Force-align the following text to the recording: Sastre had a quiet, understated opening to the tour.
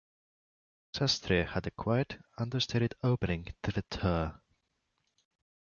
Sastre 0.95 1.43
had 1.45 1.67
a 1.67 1.69
quiet, 1.69 2.17
understated 2.35 2.95
opening 3.03 3.53
to 3.61 3.71
the 3.71 3.83
tour. 3.83 4.41